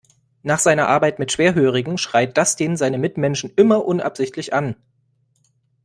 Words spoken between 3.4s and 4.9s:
immer unabsichtlich an.